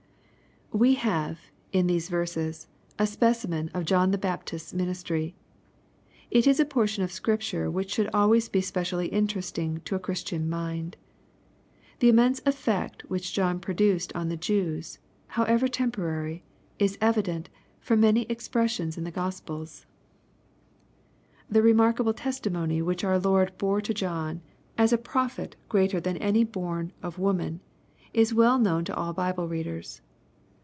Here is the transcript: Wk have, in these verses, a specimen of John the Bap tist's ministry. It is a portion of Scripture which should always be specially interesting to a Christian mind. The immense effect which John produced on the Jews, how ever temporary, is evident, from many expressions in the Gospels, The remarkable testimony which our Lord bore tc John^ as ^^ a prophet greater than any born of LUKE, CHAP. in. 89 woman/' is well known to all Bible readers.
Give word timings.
Wk 0.73 0.95
have, 0.99 1.41
in 1.73 1.87
these 1.87 2.07
verses, 2.07 2.67
a 2.97 3.05
specimen 3.05 3.69
of 3.73 3.83
John 3.83 4.11
the 4.11 4.17
Bap 4.17 4.45
tist's 4.45 4.73
ministry. 4.73 5.35
It 6.31 6.47
is 6.47 6.61
a 6.61 6.65
portion 6.65 7.03
of 7.03 7.11
Scripture 7.11 7.69
which 7.69 7.91
should 7.93 8.09
always 8.13 8.47
be 8.47 8.61
specially 8.61 9.07
interesting 9.09 9.81
to 9.83 9.95
a 9.95 9.99
Christian 9.99 10.49
mind. 10.49 10.95
The 11.99 12.07
immense 12.07 12.41
effect 12.45 13.03
which 13.09 13.33
John 13.33 13.59
produced 13.59 14.13
on 14.15 14.29
the 14.29 14.37
Jews, 14.37 14.97
how 15.27 15.43
ever 15.43 15.67
temporary, 15.67 16.41
is 16.79 16.97
evident, 17.01 17.49
from 17.81 17.99
many 17.99 18.21
expressions 18.29 18.97
in 18.97 19.03
the 19.03 19.11
Gospels, 19.11 19.85
The 21.49 21.61
remarkable 21.61 22.13
testimony 22.13 22.81
which 22.81 23.03
our 23.03 23.19
Lord 23.19 23.57
bore 23.57 23.81
tc 23.81 23.95
John^ 24.07 24.39
as 24.77 24.91
^^ 24.91 24.93
a 24.93 24.97
prophet 24.97 25.57
greater 25.67 25.99
than 25.99 26.15
any 26.15 26.45
born 26.45 26.93
of 27.03 27.19
LUKE, 27.19 27.35
CHAP. 27.35 27.41
in. 27.41 27.45
89 27.51 27.59
woman/' 27.59 27.59
is 28.13 28.33
well 28.33 28.57
known 28.57 28.85
to 28.85 28.95
all 28.95 29.11
Bible 29.11 29.49
readers. 29.49 29.99